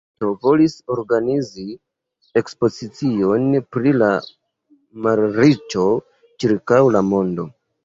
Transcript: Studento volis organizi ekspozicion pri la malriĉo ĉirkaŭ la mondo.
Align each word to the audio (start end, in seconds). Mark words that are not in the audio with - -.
Studento 0.09 0.29
volis 0.47 0.75
organizi 0.93 1.65
ekspozicion 2.41 3.45
pri 3.77 3.93
la 4.01 4.09
malriĉo 5.07 5.87
ĉirkaŭ 6.45 6.83
la 6.99 7.07
mondo. 7.15 7.51